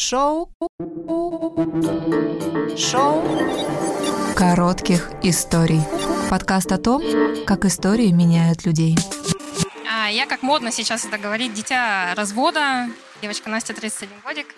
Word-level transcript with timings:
Шоу. 0.00 0.50
Шоу. 2.74 3.22
Коротких 4.34 5.10
историй. 5.22 5.82
Подкаст 6.30 6.72
о 6.72 6.78
том, 6.78 7.02
как 7.44 7.66
истории 7.66 8.10
меняют 8.10 8.64
людей. 8.64 8.96
А, 9.86 10.08
я, 10.08 10.24
как 10.24 10.42
модно 10.42 10.72
сейчас 10.72 11.04
это 11.04 11.18
говорить, 11.18 11.52
дитя 11.52 12.14
развода. 12.14 12.88
Девочка 13.20 13.50
Настя, 13.50 13.74
31 13.74 14.20
годик. 14.24 14.54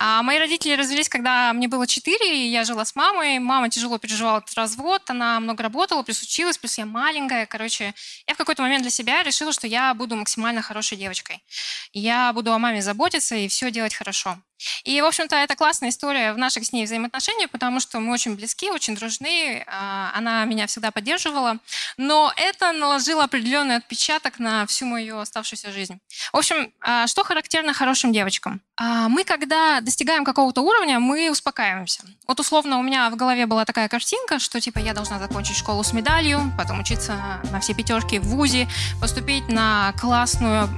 А 0.00 0.24
мои 0.24 0.40
родители 0.40 0.74
развелись, 0.74 1.08
когда 1.08 1.52
мне 1.52 1.68
было 1.68 1.86
4, 1.86 2.44
и 2.44 2.48
я 2.50 2.64
жила 2.64 2.84
с 2.84 2.96
мамой. 2.96 3.38
Мама 3.38 3.70
тяжело 3.70 3.98
переживала 3.98 4.38
этот 4.38 4.54
развод, 4.56 5.02
она 5.08 5.38
много 5.38 5.62
работала, 5.62 6.02
плюс 6.02 6.20
училась, 6.20 6.58
плюс 6.58 6.78
я 6.78 6.84
маленькая. 6.84 7.46
Короче, 7.46 7.94
я 8.26 8.34
в 8.34 8.36
какой-то 8.36 8.62
момент 8.62 8.82
для 8.82 8.90
себя 8.90 9.22
решила, 9.22 9.52
что 9.52 9.68
я 9.68 9.94
буду 9.94 10.16
максимально 10.16 10.62
хорошей 10.62 10.98
девочкой. 10.98 11.44
Я 11.92 12.32
буду 12.32 12.52
о 12.52 12.58
маме 12.58 12.82
заботиться 12.82 13.36
и 13.36 13.46
все 13.46 13.70
делать 13.70 13.94
хорошо. 13.94 14.36
И, 14.84 15.00
в 15.00 15.04
общем-то, 15.04 15.36
это 15.36 15.56
классная 15.56 15.90
история 15.90 16.32
в 16.32 16.38
наших 16.38 16.64
с 16.64 16.72
ней 16.72 16.84
взаимоотношениях, 16.84 17.50
потому 17.50 17.80
что 17.80 18.00
мы 18.00 18.12
очень 18.12 18.34
близки, 18.34 18.70
очень 18.70 18.94
дружны, 18.94 19.64
а, 19.66 20.12
она 20.14 20.44
меня 20.44 20.66
всегда 20.66 20.90
поддерживала, 20.90 21.58
но 21.96 22.32
это 22.36 22.72
наложило 22.72 23.24
определенный 23.24 23.76
отпечаток 23.76 24.38
на 24.38 24.66
всю 24.66 24.86
мою 24.86 25.18
оставшуюся 25.18 25.72
жизнь. 25.72 25.98
В 26.32 26.36
общем, 26.36 26.72
а, 26.80 27.06
что 27.06 27.24
характерно 27.24 27.72
хорошим 27.72 28.12
девочкам? 28.12 28.60
А, 28.76 29.08
мы, 29.08 29.24
когда 29.24 29.80
достигаем 29.80 30.24
какого-то 30.24 30.62
уровня, 30.62 31.00
мы 31.00 31.30
успокаиваемся. 31.30 32.02
Вот 32.26 32.40
условно 32.40 32.78
у 32.78 32.82
меня 32.82 33.10
в 33.10 33.16
голове 33.16 33.46
была 33.46 33.64
такая 33.64 33.88
картинка, 33.88 34.38
что 34.38 34.60
типа 34.60 34.78
я 34.78 34.94
должна 34.94 35.18
закончить 35.18 35.56
школу 35.56 35.82
с 35.82 35.92
медалью, 35.92 36.52
потом 36.56 36.80
учиться 36.80 37.40
на 37.50 37.60
все 37.60 37.74
пятерки 37.74 38.18
в 38.18 38.24
ВУЗе, 38.24 38.68
поступить 39.00 39.48
на 39.48 39.92
классную, 40.00 40.68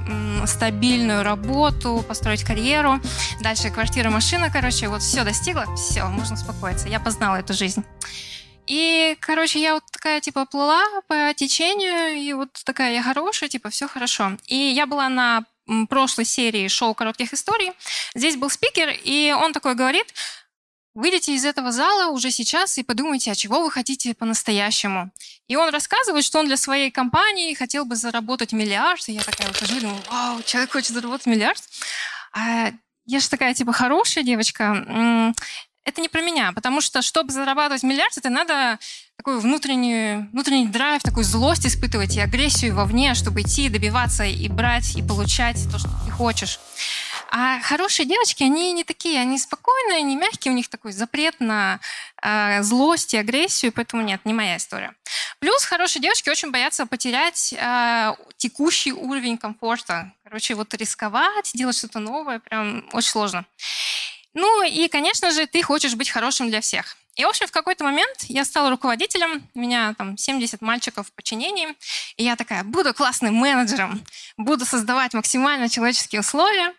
стабильную 0.47 1.23
работу, 1.23 2.03
построить 2.07 2.43
карьеру, 2.43 2.99
дальше 3.41 3.69
квартира, 3.73 4.09
машина, 4.09 4.49
короче, 4.51 4.87
вот 4.87 5.01
все 5.01 5.23
достигла, 5.23 5.65
все, 5.75 6.05
можно 6.05 6.35
успокоиться. 6.35 6.87
Я 6.87 6.99
познала 6.99 7.37
эту 7.37 7.53
жизнь. 7.53 7.83
И, 8.67 9.17
короче, 9.19 9.59
я 9.59 9.73
вот 9.73 9.83
такая, 9.91 10.21
типа, 10.21 10.45
плыла 10.45 10.83
по 11.07 11.33
течению, 11.33 12.13
и 12.15 12.33
вот 12.33 12.49
такая 12.63 12.93
я 12.93 13.03
хорошая, 13.03 13.49
типа, 13.49 13.69
все 13.69 13.87
хорошо. 13.87 14.37
И 14.45 14.55
я 14.55 14.85
была 14.85 15.09
на 15.09 15.43
прошлой 15.89 16.25
серии 16.25 16.67
шоу 16.67 16.93
«Коротких 16.93 17.33
историй». 17.33 17.71
Здесь 18.15 18.37
был 18.37 18.49
спикер, 18.49 18.95
и 19.03 19.33
он 19.37 19.53
такой 19.53 19.75
говорит, 19.75 20.13
выйдите 20.93 21.33
из 21.33 21.43
этого 21.43 21.71
зала 21.71 22.11
уже 22.11 22.31
сейчас 22.31 22.77
и 22.77 22.83
подумайте, 22.83 23.31
а 23.31 23.35
чего 23.35 23.61
вы 23.61 23.71
хотите 23.71 24.13
по-настоящему. 24.13 25.11
И 25.47 25.55
он 25.55 25.69
рассказывает, 25.69 26.23
что 26.23 26.39
он 26.39 26.45
для 26.45 26.57
своей 26.57 26.91
компании 26.91 27.53
хотел 27.55 27.85
бы 27.85 27.95
заработать 27.95 28.53
миллиард. 28.53 29.09
И 29.09 29.13
я 29.13 29.21
такая 29.21 29.47
выхожу 29.47 29.75
и 29.75 29.79
думаю, 29.79 30.01
вау, 30.09 30.41
человек 30.43 30.71
хочет 30.71 30.91
заработать 30.91 31.25
миллиард. 31.25 31.61
А 32.33 32.71
я 33.05 33.19
же 33.19 33.29
такая, 33.29 33.53
типа, 33.53 33.73
хорошая 33.73 34.23
девочка. 34.23 35.33
Это 35.85 35.99
не 35.99 36.07
про 36.07 36.21
меня, 36.21 36.53
потому 36.53 36.79
что, 36.79 37.01
чтобы 37.01 37.33
зарабатывать 37.33 37.83
миллиард, 37.83 38.17
это 38.17 38.29
надо 38.29 38.79
такой 39.17 39.39
внутренний, 39.41 40.29
внутренний 40.31 40.67
драйв, 40.67 41.01
такую 41.03 41.25
злость 41.25 41.65
испытывать 41.65 42.15
и 42.15 42.21
агрессию 42.21 42.73
вовне, 42.73 43.13
чтобы 43.15 43.41
идти, 43.41 43.67
добиваться 43.67 44.23
и 44.23 44.47
брать, 44.47 44.95
и 44.95 45.03
получать 45.03 45.57
то, 45.69 45.77
что 45.77 45.89
ты 46.05 46.11
хочешь. 46.11 46.59
А 47.31 47.59
хорошие 47.61 48.05
девочки, 48.05 48.43
они 48.43 48.71
не 48.73 48.83
такие, 48.83 49.19
они 49.19 49.37
спокойные, 49.37 49.97
они 49.97 50.15
мягкие, 50.15 50.53
у 50.53 50.55
них 50.55 50.69
такой 50.69 50.93
запрет 50.93 51.39
на 51.39 51.79
э, 52.21 52.61
злость 52.63 53.13
и 53.13 53.17
агрессию, 53.17 53.71
поэтому 53.71 54.03
нет, 54.03 54.21
не 54.23 54.33
моя 54.33 54.57
история. 54.57 54.93
Плюс 55.43 55.65
хорошие 55.65 56.01
девочки 56.01 56.29
очень 56.29 56.51
боятся 56.51 56.85
потерять 56.85 57.51
э, 57.51 58.13
текущий 58.37 58.93
уровень 58.93 59.37
комфорта. 59.37 60.13
Короче, 60.23 60.55
вот 60.55 60.73
рисковать, 60.73 61.51
делать 61.53 61.75
что-то 61.75 61.99
новое, 61.99 62.39
прям 62.39 62.87
очень 62.93 63.09
сложно. 63.09 63.43
Ну 64.33 64.63
и, 64.63 64.87
конечно 64.87 65.31
же, 65.31 65.45
ты 65.45 65.61
хочешь 65.61 65.95
быть 65.95 66.09
хорошим 66.09 66.47
для 66.47 66.61
всех. 66.61 66.95
И, 67.17 67.25
в 67.25 67.27
общем, 67.27 67.47
в 67.47 67.51
какой-то 67.51 67.83
момент 67.83 68.23
я 68.29 68.45
стала 68.45 68.69
руководителем, 68.69 69.45
у 69.53 69.59
меня 69.59 69.93
там 69.97 70.17
70 70.17 70.61
мальчиков 70.61 71.07
в 71.09 71.11
подчинении, 71.11 71.67
и 72.15 72.23
я 72.23 72.37
такая, 72.37 72.63
буду 72.63 72.93
классным 72.93 73.35
менеджером, 73.35 74.01
буду 74.37 74.65
создавать 74.65 75.13
максимально 75.13 75.67
человеческие 75.67 76.21
условия 76.21 76.73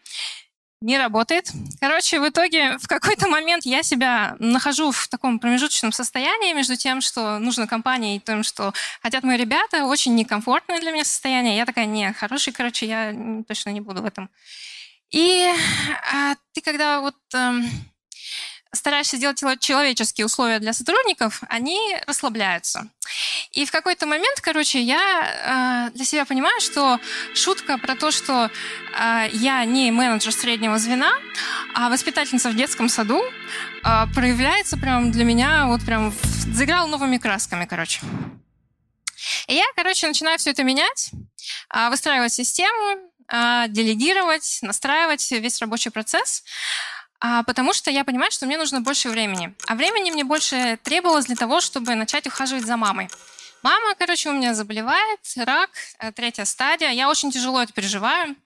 не 0.85 0.99
работает. 0.99 1.51
Короче, 1.81 2.21
в 2.21 2.29
итоге 2.29 2.77
в 2.79 2.87
какой-то 2.87 3.27
момент 3.27 3.65
я 3.65 3.83
себя 3.83 4.37
нахожу 4.39 4.93
в 4.93 5.09
таком 5.09 5.39
промежуточном 5.39 5.93
состоянии 5.93 6.53
между 6.53 6.77
тем, 6.77 7.01
что 7.01 7.39
нужно 7.39 7.67
компании, 7.67 8.17
и 8.17 8.21
тем, 8.21 8.43
что 8.43 8.75
хотят 9.03 9.25
мои 9.25 9.39
ребята. 9.39 9.87
Очень 9.87 10.15
некомфортное 10.15 10.81
для 10.81 10.91
меня 10.91 11.05
состояние. 11.05 11.57
Я 11.57 11.65
такая, 11.65 11.87
не, 11.87 12.13
хороший, 12.13 12.53
короче, 12.53 12.87
я 12.87 13.15
точно 13.49 13.71
не 13.71 13.81
буду 13.81 14.03
в 14.03 14.05
этом. 14.05 14.29
И 15.11 15.51
а, 16.13 16.35
ты 16.53 16.61
когда 16.61 17.01
вот... 17.01 17.17
А, 17.35 17.55
стараешься 18.73 19.17
сделать 19.17 19.39
человеческие 19.61 20.27
условия 20.27 20.59
для 20.59 20.73
сотрудников, 20.73 21.43
они 21.49 21.97
расслабляются. 22.07 22.89
И 23.55 23.65
в 23.65 23.71
какой-то 23.71 24.07
момент, 24.07 24.41
короче, 24.41 24.81
я 24.81 25.89
э, 25.89 25.97
для 25.97 26.05
себя 26.05 26.25
понимаю, 26.25 26.61
что 26.61 26.99
шутка 27.35 27.79
про 27.79 27.95
то, 27.95 28.11
что 28.11 28.51
э, 28.51 29.29
я 29.33 29.65
не 29.65 29.93
менеджер 29.93 30.33
среднего 30.33 30.77
звена, 30.79 31.13
а 31.73 31.89
воспитательница 31.89 32.51
в 32.51 32.57
детском 32.57 32.89
саду, 32.89 33.23
э, 33.23 34.07
проявляется 34.13 34.77
прям 34.77 35.13
для 35.13 35.25
меня, 35.25 35.67
вот 35.67 35.83
прям 35.85 36.13
заиграла 36.53 36.89
новыми 36.89 37.19
красками, 37.19 37.65
короче. 37.65 38.01
И 39.47 39.55
я, 39.55 39.65
короче, 39.77 40.09
начинаю 40.09 40.37
все 40.39 40.51
это 40.51 40.65
менять, 40.65 41.13
э, 41.73 41.91
выстраивать 41.91 42.33
систему, 42.33 42.99
э, 43.33 43.67
делегировать, 43.69 44.59
настраивать 44.63 45.31
весь 45.31 45.61
рабочий 45.61 45.91
процесс. 45.91 46.43
А, 47.21 47.43
потому 47.43 47.73
что 47.73 47.91
я 47.91 48.05
понимаю, 48.05 48.31
что 48.33 48.47
мне 48.47 48.59
нужно 48.59 48.81
больше 48.81 49.09
времени. 49.09 49.55
А 49.67 49.77
времени 49.77 50.11
мне 50.11 50.25
больше 50.25 50.79
требовалось 50.83 51.27
для 51.27 51.37
того, 51.37 51.61
чтобы 51.61 51.95
начать 51.95 52.27
ухаживать 52.27 52.67
за 52.67 52.77
мамой. 52.77 53.09
Мама, 53.65 53.95
короче, 53.95 54.29
у 54.29 54.35
меня 54.35 54.53
заболевает, 54.53 55.21
рак, 55.37 55.71
э, 55.99 56.13
третья 56.13 56.45
стадия. 56.45 56.91
Я 56.91 57.09
очень 57.09 57.31
тяжело 57.31 57.63
это 57.63 57.73
переживаю. 57.73 58.37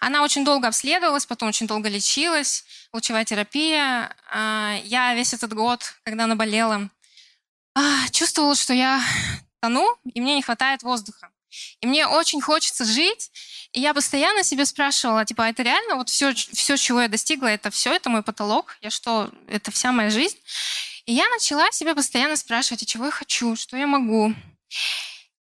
Она 0.00 0.24
очень 0.24 0.44
долго 0.44 0.66
обследовалась, 0.66 1.26
потом 1.26 1.48
очень 1.48 1.68
долго 1.68 1.88
лечилась, 1.88 2.64
лучевая 2.92 3.24
терапия. 3.24 4.12
А, 4.32 4.76
я 4.82 5.14
весь 5.14 5.32
этот 5.32 5.54
год, 5.54 5.94
когда 6.02 6.24
она 6.24 6.34
болела, 6.34 6.90
а, 7.76 8.08
чувствовала, 8.10 8.56
что 8.56 8.74
я 8.74 9.00
тону, 9.60 9.96
и 10.12 10.20
мне 10.20 10.34
не 10.34 10.42
хватает 10.42 10.82
воздуха. 10.82 11.30
И 11.80 11.86
мне 11.86 12.08
очень 12.08 12.40
хочется 12.40 12.84
жить, 12.84 13.30
и 13.70 13.80
я 13.80 13.94
постоянно 13.94 14.42
себе 14.42 14.66
спрашивала, 14.66 15.24
типа, 15.24 15.44
а 15.44 15.50
это 15.50 15.62
реально 15.62 15.94
вот 15.94 16.08
все, 16.08 16.34
все, 16.34 16.76
чего 16.76 17.00
я 17.00 17.06
достигла, 17.06 17.46
это 17.46 17.70
все, 17.70 17.92
это 17.92 18.10
мой 18.10 18.24
потолок? 18.24 18.76
Я 18.80 18.90
что, 18.90 19.30
это 19.46 19.70
вся 19.70 19.92
моя 19.92 20.10
жизнь? 20.10 20.38
И 21.06 21.12
я 21.12 21.28
начала 21.28 21.70
себе 21.70 21.94
постоянно 21.94 22.34
спрашивать, 22.34 22.82
а 22.82 22.86
чего 22.86 23.04
я 23.04 23.10
хочу, 23.12 23.54
что 23.54 23.76
я 23.76 23.86
могу. 23.86 24.34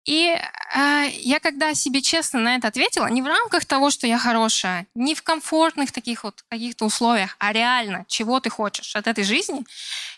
И 0.04 0.34
э, 0.34 1.04
я 1.20 1.38
когда 1.38 1.75
себе 1.75 2.03
честно 2.03 2.41
на 2.41 2.56
это 2.56 2.66
ответила, 2.66 3.06
не 3.06 3.22
в 3.22 3.26
рамках 3.26 3.65
того, 3.65 3.91
что 3.91 4.09
я 4.09 4.19
хорошая, 4.19 4.87
не 4.97 5.15
в 5.15 5.22
комфортных 5.22 5.93
таких 5.93 6.25
вот 6.25 6.43
каких-то 6.48 6.87
условиях, 6.87 7.37
а 7.38 7.53
реально, 7.53 8.04
чего 8.09 8.41
ты 8.41 8.50
хочешь 8.50 8.97
от 8.97 9.06
этой 9.06 9.22
жизни, 9.22 9.65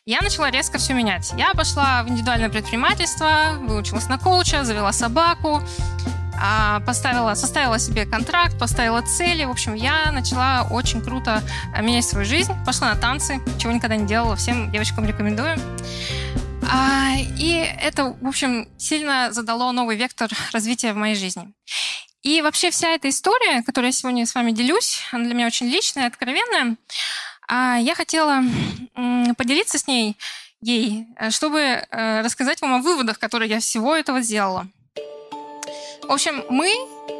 я 0.06 0.22
начала 0.22 0.50
резко 0.50 0.78
все 0.78 0.94
менять. 0.94 1.32
Я 1.36 1.52
пошла 1.52 2.02
в 2.02 2.08
индивидуальное 2.08 2.48
предпринимательство, 2.48 3.58
выучилась 3.60 4.08
на 4.08 4.18
коуча, 4.18 4.64
завела 4.64 4.92
собаку, 4.92 5.62
а, 6.40 6.80
поставила, 6.80 7.34
составила 7.34 7.78
себе 7.78 8.06
контракт, 8.06 8.58
поставила 8.58 9.02
цели. 9.02 9.44
В 9.44 9.50
общем, 9.50 9.74
я 9.74 10.10
начала 10.12 10.66
очень 10.70 11.02
круто 11.02 11.42
а, 11.74 11.82
менять 11.82 12.04
свою 12.04 12.24
жизнь. 12.24 12.52
Пошла 12.64 12.94
на 12.94 13.00
танцы, 13.00 13.40
чего 13.58 13.72
никогда 13.72 13.96
не 13.96 14.06
делала. 14.06 14.34
Всем 14.34 14.70
девочкам 14.72 15.06
рекомендую. 15.06 15.58
А, 16.70 17.16
и 17.38 17.52
это, 17.80 18.16
в 18.20 18.26
общем, 18.26 18.68
сильно 18.78 19.32
задало 19.32 19.72
новый 19.72 19.96
вектор 19.96 20.30
развития 20.52 20.92
в 20.92 20.96
моей 20.96 21.14
жизни. 21.14 21.52
И 22.22 22.40
вообще 22.40 22.70
вся 22.70 22.88
эта 22.88 23.08
история, 23.08 23.62
которую 23.62 23.88
я 23.88 23.92
сегодня 23.92 24.26
с 24.26 24.34
вами 24.34 24.52
делюсь, 24.52 25.00
она 25.12 25.24
для 25.24 25.34
меня 25.34 25.46
очень 25.46 25.66
личная, 25.66 26.06
откровенная. 26.06 26.76
А 27.46 27.76
я 27.76 27.94
хотела 27.94 28.42
поделиться 29.36 29.78
с 29.78 29.86
ней, 29.86 30.16
ей, 30.62 31.06
чтобы 31.28 31.60
э, 31.60 32.22
рассказать 32.22 32.62
вам 32.62 32.74
о 32.74 32.78
выводах, 32.78 33.18
которые 33.18 33.50
я 33.50 33.60
всего 33.60 33.94
этого 33.94 34.22
сделала. 34.22 34.66
В 36.02 36.12
общем, 36.12 36.44
мы 36.48 36.72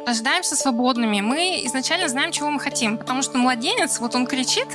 рождаемся 0.05 0.55
свободными, 0.55 1.21
мы 1.21 1.61
изначально 1.65 2.07
знаем, 2.07 2.31
чего 2.31 2.49
мы 2.51 2.59
хотим, 2.59 2.97
потому 2.97 3.21
что 3.21 3.37
младенец, 3.37 3.99
вот 3.99 4.15
он 4.15 4.25
кричит, 4.25 4.67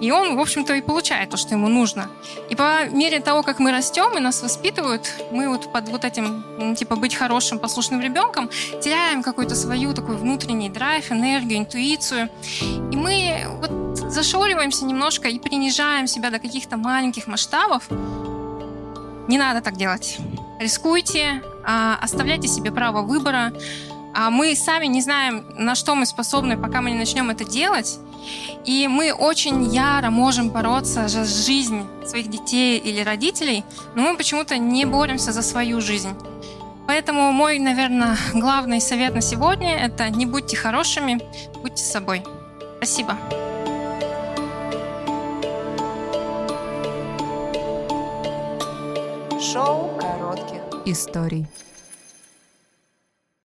и 0.00 0.10
он, 0.10 0.36
в 0.36 0.40
общем-то, 0.40 0.74
и 0.74 0.82
получает 0.82 1.30
то, 1.30 1.36
что 1.36 1.54
ему 1.54 1.68
нужно. 1.68 2.08
И 2.50 2.54
по 2.54 2.86
мере 2.88 3.20
того, 3.20 3.42
как 3.42 3.58
мы 3.58 3.72
растем 3.72 4.16
и 4.16 4.20
нас 4.20 4.42
воспитывают, 4.42 5.10
мы 5.32 5.48
вот 5.48 5.72
под 5.72 5.88
вот 5.88 6.04
этим, 6.04 6.74
типа, 6.76 6.96
быть 6.96 7.14
хорошим, 7.14 7.58
послушным 7.58 8.00
ребенком, 8.00 8.50
теряем 8.82 9.22
какую-то 9.22 9.54
свою 9.54 9.94
такой 9.94 10.16
внутренний 10.16 10.68
драйв, 10.68 11.10
энергию, 11.10 11.58
интуицию. 11.58 12.28
И 12.92 12.96
мы 12.96 13.46
вот 13.60 13.98
зашориваемся 13.98 14.84
немножко 14.84 15.28
и 15.28 15.38
принижаем 15.38 16.06
себя 16.06 16.30
до 16.30 16.38
каких-то 16.38 16.76
маленьких 16.76 17.26
масштабов. 17.26 17.84
Не 19.28 19.38
надо 19.38 19.60
так 19.60 19.76
делать. 19.76 20.18
Рискуйте, 20.60 21.42
а, 21.64 21.98
оставляйте 22.00 22.48
себе 22.48 22.70
право 22.70 23.02
выбора. 23.02 23.52
А 24.14 24.30
мы 24.30 24.54
сами 24.56 24.86
не 24.86 25.02
знаем, 25.02 25.44
на 25.58 25.74
что 25.74 25.94
мы 25.94 26.06
способны, 26.06 26.56
пока 26.56 26.80
мы 26.80 26.90
не 26.90 26.98
начнем 26.98 27.28
это 27.28 27.44
делать. 27.44 27.98
И 28.64 28.88
мы 28.88 29.12
очень 29.12 29.74
яро 29.74 30.10
можем 30.10 30.50
бороться 30.50 31.08
за 31.08 31.24
жизнь 31.24 31.84
своих 32.04 32.28
детей 32.28 32.78
или 32.78 33.00
родителей, 33.00 33.64
но 33.94 34.02
мы 34.02 34.16
почему-то 34.16 34.58
не 34.58 34.84
боремся 34.84 35.32
за 35.32 35.42
свою 35.42 35.80
жизнь. 35.80 36.14
Поэтому 36.86 37.32
мой, 37.32 37.58
наверное, 37.58 38.16
главный 38.32 38.80
совет 38.80 39.14
на 39.14 39.20
сегодня– 39.20 39.76
это 39.86 40.08
не 40.10 40.24
будьте 40.24 40.56
хорошими, 40.56 41.20
будьте 41.62 41.82
собой. 41.82 42.22
Спасибо. 42.76 43.16
Шоу 49.40 49.98
коротких 49.98 50.62
историй. 50.84 51.46